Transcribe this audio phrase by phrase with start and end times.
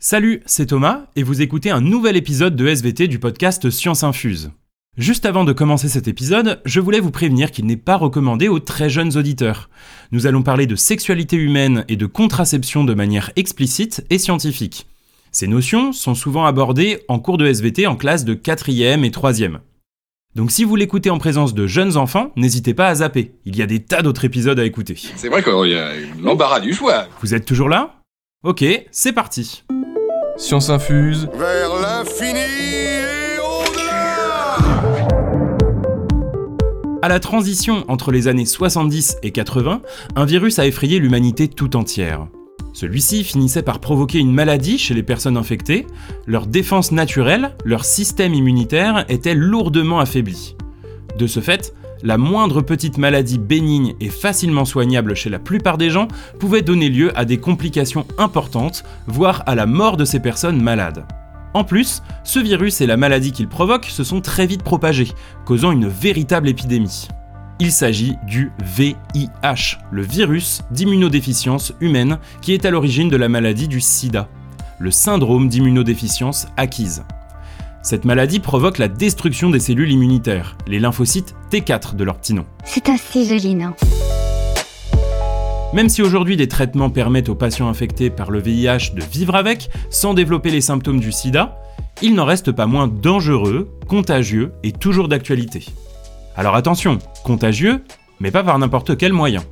[0.00, 4.52] Salut, c'est Thomas et vous écoutez un nouvel épisode de SVT du podcast Science Infuse.
[4.96, 8.60] Juste avant de commencer cet épisode, je voulais vous prévenir qu'il n'est pas recommandé aux
[8.60, 9.68] très jeunes auditeurs.
[10.12, 14.86] Nous allons parler de sexualité humaine et de contraception de manière explicite et scientifique.
[15.32, 19.58] Ces notions sont souvent abordées en cours de SVT en classe de 4e et 3e.
[20.36, 23.32] Donc si vous l'écoutez en présence de jeunes enfants, n'hésitez pas à zapper.
[23.46, 24.94] Il y a des tas d'autres épisodes à écouter.
[25.16, 25.90] C'est vrai qu'il y a
[26.22, 27.08] l'embarras du choix.
[27.20, 27.96] Vous êtes toujours là?
[28.44, 29.64] Ok, c'est parti.
[30.38, 31.28] Science infuse.
[31.34, 34.56] Vers l'infini et au-delà
[37.02, 39.82] À la transition entre les années 70 et 80,
[40.14, 42.28] un virus a effrayé l'humanité tout entière.
[42.72, 45.88] Celui-ci finissait par provoquer une maladie chez les personnes infectées,
[46.28, 50.54] leur défense naturelle, leur système immunitaire était lourdement affaibli.
[51.18, 55.90] De ce fait, la moindre petite maladie bénigne et facilement soignable chez la plupart des
[55.90, 60.62] gens pouvait donner lieu à des complications importantes, voire à la mort de ces personnes
[60.62, 61.04] malades.
[61.54, 65.08] En plus, ce virus et la maladie qu'il provoque se sont très vite propagés,
[65.44, 67.08] causant une véritable épidémie.
[67.60, 73.66] Il s'agit du VIH, le virus d'immunodéficience humaine qui est à l'origine de la maladie
[73.66, 74.28] du sida,
[74.78, 77.02] le syndrome d'immunodéficience acquise.
[77.82, 82.44] Cette maladie provoque la destruction des cellules immunitaires, les lymphocytes T4 de leur petit nom.
[82.64, 83.72] C'est assez joli, non?
[85.72, 89.68] Même si aujourd'hui des traitements permettent aux patients infectés par le VIH de vivre avec
[89.90, 91.58] sans développer les symptômes du sida,
[92.02, 95.66] il n'en reste pas moins dangereux, contagieux et toujours d'actualité.
[96.36, 97.84] Alors attention, contagieux,
[98.18, 99.42] mais pas par n'importe quel moyen.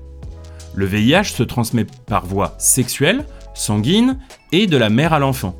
[0.74, 4.19] Le VIH se transmet par voie sexuelle, sanguine
[4.52, 5.54] et de la mère à l'enfant.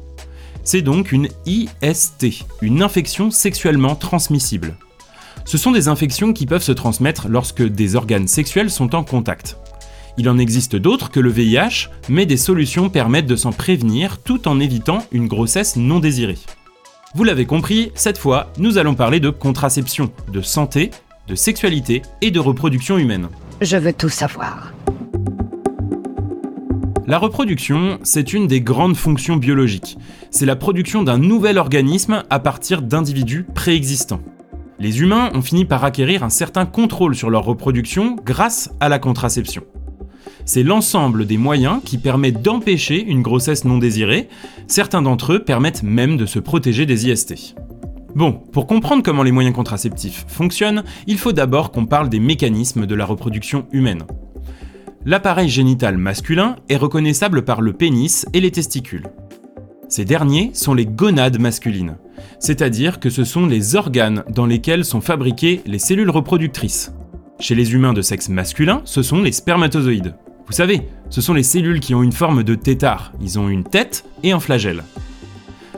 [0.67, 4.77] C'est donc une IST, une infection sexuellement transmissible.
[5.45, 9.59] Ce sont des infections qui peuvent se transmettre lorsque des organes sexuels sont en contact.
[10.19, 14.49] Il en existe d'autres que le VIH, mais des solutions permettent de s'en prévenir tout
[14.49, 16.39] en évitant une grossesse non désirée.
[17.15, 20.91] Vous l'avez compris, cette fois, nous allons parler de contraception, de santé,
[21.29, 23.29] de sexualité et de reproduction humaine.
[23.61, 24.73] Je veux tout savoir.
[27.09, 29.97] La reproduction, c'est une des grandes fonctions biologiques.
[30.33, 34.23] C'est la production d'un nouvel organisme à partir d'individus préexistants.
[34.81, 38.99] Les humains ont fini par acquérir un certain contrôle sur leur reproduction grâce à la
[38.99, 39.63] contraception.
[40.45, 44.29] C'est l'ensemble des moyens qui permettent d'empêcher une grossesse non désirée,
[44.67, 47.55] certains d'entre eux permettent même de se protéger des IST.
[48.17, 52.85] Bon, pour comprendre comment les moyens contraceptifs fonctionnent, il faut d'abord qu'on parle des mécanismes
[52.85, 54.03] de la reproduction humaine.
[55.09, 59.07] L'appareil génital masculin est reconnaissable par le pénis et les testicules.
[59.89, 61.97] Ces derniers sont les gonades masculines,
[62.41, 66.93] c'est-à-dire que ce sont les organes dans lesquels sont fabriquées les cellules reproductrices.
[67.39, 70.17] Chez les humains de sexe masculin, ce sont les spermatozoïdes.
[70.45, 73.63] Vous savez, ce sont les cellules qui ont une forme de tétard, ils ont une
[73.63, 74.83] tête et un flagelle.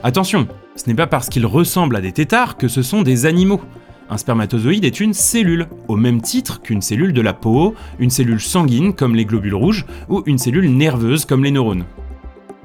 [0.01, 3.61] Attention, ce n'est pas parce qu'ils ressemblent à des têtards que ce sont des animaux.
[4.11, 8.41] Un spermatozoïde est une cellule, au même titre qu'une cellule de la peau, une cellule
[8.41, 11.85] sanguine comme les globules rouges ou une cellule nerveuse comme les neurones.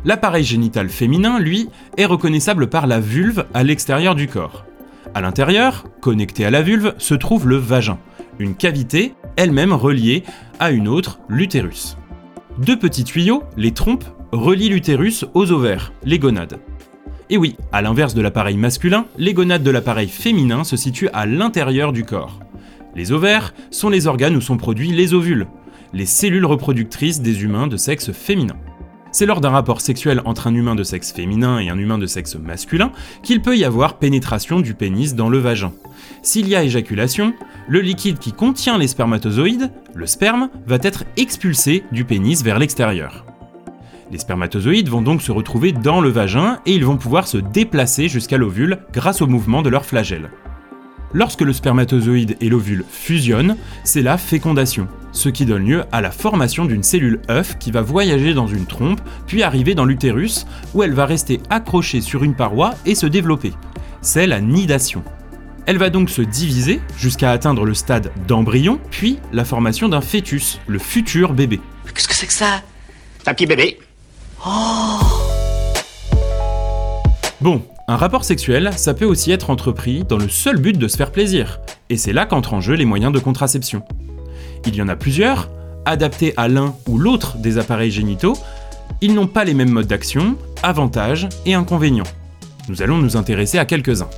[0.06, 1.69] L'appareil génital féminin, lui,
[1.99, 4.65] est reconnaissable par la vulve à l'extérieur du corps.
[5.15, 7.99] À l'intérieur, connecté à la vulve, se trouve le vagin,
[8.38, 10.25] une cavité elle-même reliée
[10.61, 11.99] à une autre, l'utérus.
[12.59, 16.59] Deux petits tuyaux, les trompes, relient l'utérus aux ovaires, les gonades.
[17.31, 21.27] Et oui, à l'inverse de l'appareil masculin, les gonades de l'appareil féminin se situent à
[21.27, 22.41] l'intérieur du corps.
[22.95, 25.47] Les ovaires sont les organes où sont produits les ovules,
[25.93, 28.57] les cellules reproductrices des humains de sexe féminin.
[29.11, 32.07] C'est lors d'un rapport sexuel entre un humain de sexe féminin et un humain de
[32.07, 32.91] sexe masculin
[33.23, 35.73] qu'il peut y avoir pénétration du pénis dans le vagin.
[36.23, 37.33] S'il y a éjaculation,
[37.69, 43.25] le liquide qui contient les spermatozoïdes, le sperme, va être expulsé du pénis vers l'extérieur.
[44.15, 48.07] Les spermatozoïdes vont donc se retrouver dans le vagin et ils vont pouvoir se déplacer
[48.07, 50.31] jusqu'à l'ovule grâce au mouvement de leur flagelle.
[51.13, 56.13] Lorsque le spermatozoïde et l'ovule fusionnent, c'est la fécondation, ce qui donne lieu à la
[56.13, 60.85] formation d'une cellule œuf qui va voyager dans une trompe, puis arriver dans l'utérus, où
[60.85, 63.53] elle va rester accrochée sur une paroi et se développer.
[64.00, 65.03] C'est la nidation.
[65.67, 70.61] Elle va donc se diviser jusqu'à atteindre le stade d'embryon, puis la formation d'un fœtus,
[70.69, 71.59] le futur bébé.
[71.93, 72.62] Qu'est-ce que c'est que ça?
[73.19, 73.81] C'est un petit bébé.
[77.41, 80.99] Bon, un rapport sexuel, ça peut aussi être entrepris dans le seul but de se
[80.99, 83.82] faire plaisir, et c'est là qu'entrent en jeu les moyens de contraception.
[84.67, 85.50] Il y en a plusieurs,
[85.87, 88.35] adaptés à l'un ou l'autre des appareils génitaux,
[89.00, 92.05] ils n'ont pas les mêmes modes d'action, avantages et inconvénients.
[92.69, 94.11] Nous allons nous intéresser à quelques-uns.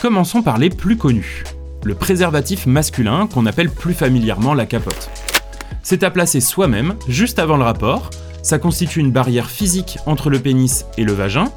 [0.00, 1.44] Commençons par les plus connus.
[1.84, 5.10] Le préservatif masculin qu'on appelle plus familièrement la capote.
[5.82, 8.10] C'est à placer soi-même juste avant le rapport,
[8.42, 11.50] Ça constitue une barrière physique entre le pénis et le vagin.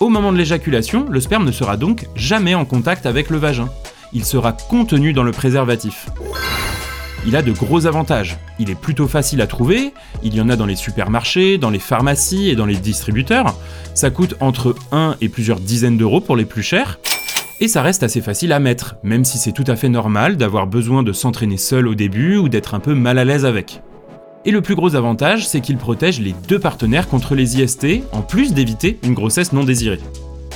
[0.00, 3.68] Au moment de l'éjaculation, le sperme ne sera donc jamais en contact avec le vagin.
[4.12, 6.08] Il sera contenu dans le préservatif.
[7.26, 8.38] Il a de gros avantages.
[8.58, 9.92] Il est plutôt facile à trouver,
[10.22, 13.56] il y en a dans les supermarchés, dans les pharmacies et dans les distributeurs.
[13.94, 17.00] Ça coûte entre 1 et plusieurs dizaines d'euros pour les plus chers.
[17.60, 20.68] Et ça reste assez facile à mettre, même si c'est tout à fait normal d'avoir
[20.68, 23.82] besoin de s'entraîner seul au début ou d'être un peu mal à l'aise avec.
[24.44, 28.22] Et le plus gros avantage, c'est qu'il protège les deux partenaires contre les IST, en
[28.22, 30.00] plus d'éviter une grossesse non désirée.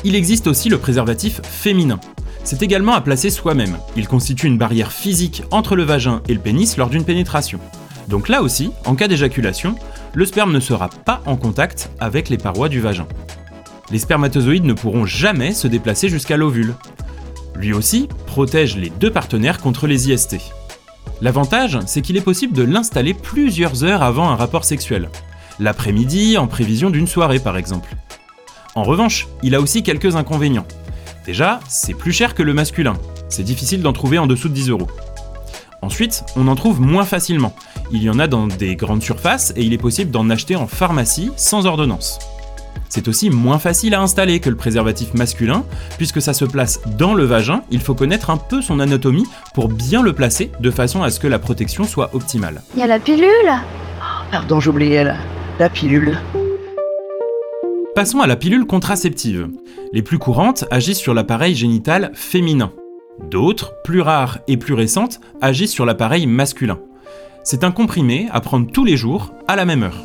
[0.05, 1.99] Il existe aussi le préservatif féminin.
[2.45, 3.77] C'est également à placer soi-même.
[3.97, 7.61] Il constitue une barrière physique entre le vagin et le pénis lors d'une pénétration.
[8.09, 9.77] Donc là aussi, en cas d'éjaculation,
[10.15, 13.07] le sperme ne sera pas en contact avec les parois du vagin.
[13.91, 16.75] Les spermatozoïdes ne pourront jamais se déplacer jusqu'à l'ovule.
[17.57, 20.37] Lui aussi protège les deux partenaires contre les IST.
[21.23, 25.09] L'avantage, c'est qu'il est possible de l'installer plusieurs heures avant un rapport sexuel.
[25.61, 27.95] L'après-midi, en prévision d'une soirée par exemple.
[28.75, 30.67] En revanche, il a aussi quelques inconvénients.
[31.25, 32.95] Déjà, c'est plus cher que le masculin.
[33.29, 34.89] C'est difficile d'en trouver en dessous de 10 euros.
[35.81, 37.55] Ensuite, on en trouve moins facilement.
[37.93, 40.67] Il y en a dans des grandes surfaces et il est possible d'en acheter en
[40.67, 42.19] pharmacie sans ordonnance.
[42.95, 45.65] C'est aussi moins facile à installer que le préservatif masculin,
[45.97, 49.25] puisque ça se place dans le vagin, il faut connaître un peu son anatomie
[49.55, 52.61] pour bien le placer de façon à ce que la protection soit optimale.
[52.75, 53.51] Il y a la pilule
[54.31, 55.17] Pardon, j'oubliais la,
[55.59, 56.19] la pilule.
[57.95, 59.49] Passons à la pilule contraceptive.
[59.95, 62.73] Les plus courantes agissent sur l'appareil génital féminin.
[63.31, 66.79] D'autres, plus rares et plus récentes, agissent sur l'appareil masculin.
[67.43, 70.05] C'est un comprimé à prendre tous les jours à la même heure.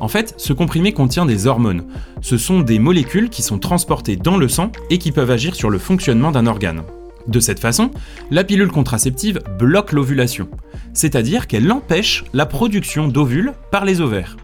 [0.00, 1.84] En fait, ce comprimé contient des hormones.
[2.22, 5.68] Ce sont des molécules qui sont transportées dans le sang et qui peuvent agir sur
[5.68, 6.82] le fonctionnement d'un organe.
[7.28, 7.90] De cette façon,
[8.30, 10.48] la pilule contraceptive bloque l'ovulation,
[10.94, 14.38] c'est-à-dire qu'elle empêche la production d'ovules par les ovaires.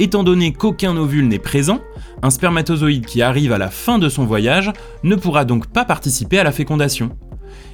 [0.00, 1.80] Étant donné qu'aucun ovule n'est présent,
[2.22, 4.72] un spermatozoïde qui arrive à la fin de son voyage
[5.04, 7.10] ne pourra donc pas participer à la fécondation.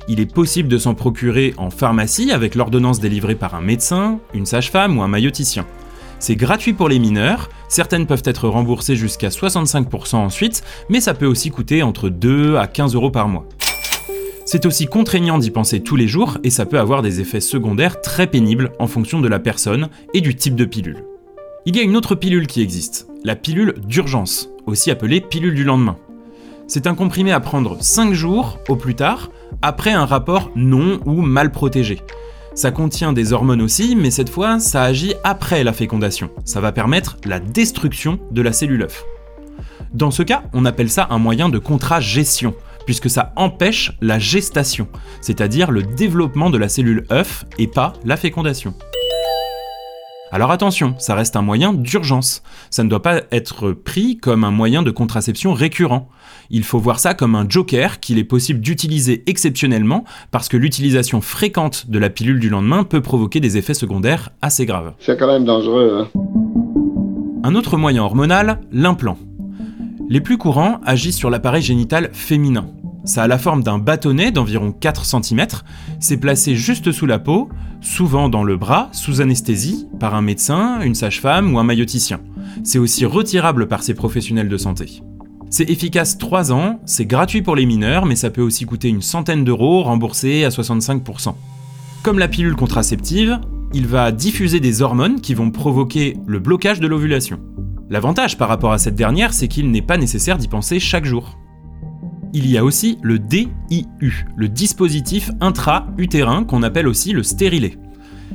[0.07, 4.47] Il est possible de s'en procurer en pharmacie avec l'ordonnance délivrée par un médecin, une
[4.47, 5.67] sage-femme ou un mailloticien.
[6.19, 11.27] C'est gratuit pour les mineurs, certaines peuvent être remboursées jusqu'à 65% ensuite, mais ça peut
[11.27, 13.47] aussi coûter entre 2 à 15 euros par mois.
[14.47, 18.01] C'est aussi contraignant d'y penser tous les jours et ça peut avoir des effets secondaires
[18.01, 21.05] très pénibles en fonction de la personne et du type de pilule.
[21.67, 25.65] Il y a une autre pilule qui existe, la pilule d'urgence, aussi appelée pilule du
[25.65, 25.97] lendemain.
[26.67, 29.31] C'est un comprimé à prendre 5 jours au plus tard,
[29.63, 32.01] après un rapport non ou mal protégé.
[32.55, 36.31] Ça contient des hormones aussi, mais cette fois, ça agit après la fécondation.
[36.45, 39.05] Ça va permettre la destruction de la cellule œuf.
[39.93, 42.55] Dans ce cas, on appelle ça un moyen de contragestion,
[42.87, 44.87] puisque ça empêche la gestation,
[45.21, 48.75] c'est-à-dire le développement de la cellule œuf et pas la fécondation.
[50.35, 52.43] Alors attention, ça reste un moyen d'urgence.
[52.69, 56.09] Ça ne doit pas être pris comme un moyen de contraception récurrent.
[56.51, 60.03] Il faut voir ça comme un joker qu'il est possible d'utiliser exceptionnellement
[60.33, 64.67] parce que l'utilisation fréquente de la pilule du lendemain peut provoquer des effets secondaires assez
[64.67, 64.95] graves.
[64.99, 66.09] C'est quand même dangereux.
[66.13, 66.21] Hein.
[67.45, 69.19] Un autre moyen hormonal, l'implant.
[70.09, 72.67] Les plus courants agissent sur l'appareil génital féminin.
[73.05, 75.47] Ça a la forme d'un bâtonnet d'environ 4 cm,
[76.01, 77.51] c'est placé juste sous la peau,
[77.85, 82.21] souvent dans le bras, sous anesthésie, par un médecin, une sage-femme ou un mailloticien.
[82.65, 85.03] C'est aussi retirable par ces professionnels de santé.
[85.51, 89.03] C'est efficace 3 ans, c'est gratuit pour les mineurs, mais ça peut aussi coûter une
[89.03, 91.35] centaine d'euros, remboursé à 65%.
[92.03, 93.39] Comme la pilule contraceptive,
[93.73, 97.39] il va diffuser des hormones qui vont provoquer le blocage de l'ovulation.
[97.91, 101.37] L'avantage par rapport à cette dernière, c'est qu'il n'est pas nécessaire d'y penser chaque jour
[102.35, 107.79] il y a aussi le DIU, le dispositif intra-utérin qu'on appelle aussi le stérilet.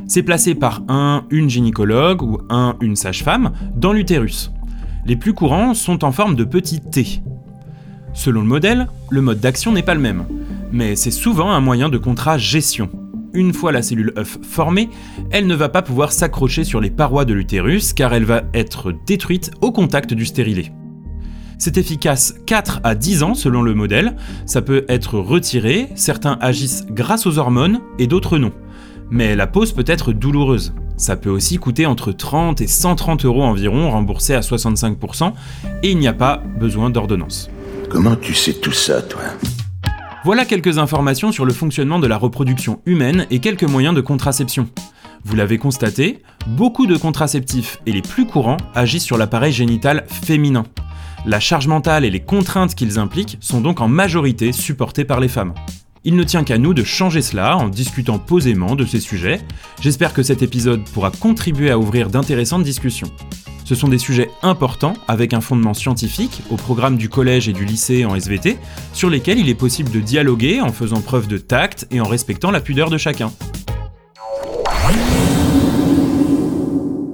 [0.08, 4.52] C'est placé par un, une gynécologue ou un, une sage-femme dans l'utérus.
[5.06, 7.22] Les plus courants sont en forme de petit T.
[8.14, 10.26] Selon le modèle, le mode d'action n'est pas le même,
[10.72, 12.90] mais c'est souvent un moyen de contragestion.
[13.34, 14.90] Une fois la cellule œuf formée,
[15.30, 18.94] elle ne va pas pouvoir s'accrocher sur les parois de l'utérus car elle va être
[19.06, 20.72] détruite au contact du stérilet.
[21.62, 26.86] C'est efficace 4 à 10 ans selon le modèle, ça peut être retiré, certains agissent
[26.90, 28.54] grâce aux hormones et d'autres non.
[29.10, 30.74] Mais la pause peut être douloureuse.
[30.96, 35.34] Ça peut aussi coûter entre 30 et 130 euros environ, remboursé à 65%,
[35.84, 37.50] et il n'y a pas besoin d'ordonnance.
[37.90, 39.22] Comment tu sais tout ça, toi?
[40.24, 44.70] Voilà quelques informations sur le fonctionnement de la reproduction humaine et quelques moyens de contraception.
[45.26, 50.64] Vous l'avez constaté, beaucoup de contraceptifs et les plus courants agissent sur l'appareil génital féminin.
[51.26, 55.28] La charge mentale et les contraintes qu'ils impliquent sont donc en majorité supportées par les
[55.28, 55.54] femmes.
[56.06, 59.42] Il ne tient qu'à nous de changer cela en discutant posément de ces sujets.
[59.82, 63.12] J'espère que cet épisode pourra contribuer à ouvrir d'intéressantes discussions.
[63.66, 67.66] Ce sont des sujets importants avec un fondement scientifique au programme du collège et du
[67.66, 68.58] lycée en SVT,
[68.94, 72.50] sur lesquels il est possible de dialoguer en faisant preuve de tact et en respectant
[72.50, 73.32] la pudeur de chacun.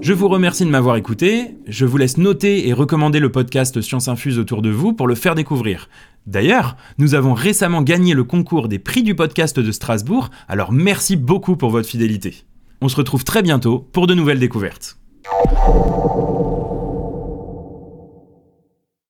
[0.05, 4.07] Je vous remercie de m'avoir écouté, je vous laisse noter et recommander le podcast Science
[4.07, 5.89] Infuse autour de vous pour le faire découvrir.
[6.27, 11.15] D'ailleurs, nous avons récemment gagné le concours des prix du podcast de Strasbourg, alors merci
[11.15, 12.43] beaucoup pour votre fidélité.
[12.81, 14.99] On se retrouve très bientôt pour de nouvelles découvertes.